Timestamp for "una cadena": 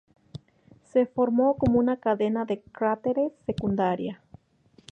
1.77-2.43